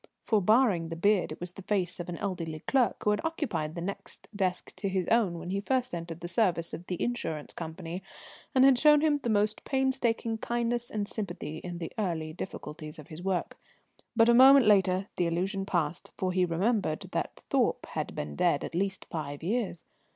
[0.23, 3.75] For, barring the beard, it was the face of an elderly clerk who had occupied
[3.75, 7.53] the next desk to his own when he first entered the service of the insurance
[7.53, 8.01] company,
[8.55, 13.09] and had shown him the most painstaking kindness and sympathy in the early difficulties of
[13.09, 13.59] his work.
[14.15, 18.63] But a moment later the illusion passed, for he remembered that Thorpe had been dead
[18.63, 19.83] at least five years.